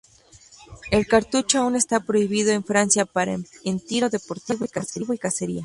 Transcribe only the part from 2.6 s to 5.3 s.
Francia para emplearse en tiro deportivo y